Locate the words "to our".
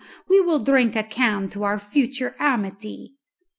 1.49-1.77